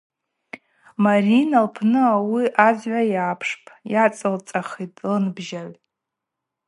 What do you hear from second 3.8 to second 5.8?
йгӏацылцӏахитӏ лынбжьагӏв.